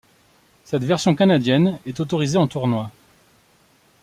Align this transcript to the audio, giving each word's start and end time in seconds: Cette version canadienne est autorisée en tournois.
Cette 0.63 0.83
version 0.83 1.13
canadienne 1.13 1.77
est 1.85 1.99
autorisée 1.99 2.39
en 2.39 2.47
tournois. 2.47 2.89